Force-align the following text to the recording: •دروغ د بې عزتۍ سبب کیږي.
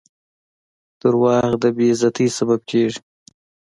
•دروغ 0.99 1.45
د 1.61 1.63
بې 1.75 1.87
عزتۍ 1.93 2.27
سبب 2.37 2.59
کیږي. 2.69 2.99